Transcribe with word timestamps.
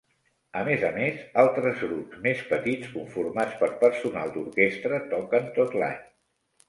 A 0.59 0.61
més 0.67 0.85
a 0.87 0.87
més, 0.95 1.19
altres 1.41 1.83
grups 1.83 2.23
més 2.23 2.41
petits 2.53 2.89
conformats 2.95 3.55
per 3.63 3.69
personal 3.85 4.35
d'orquestra 4.39 5.01
toquen 5.13 5.51
tot 5.59 5.77
l'any. 5.83 6.01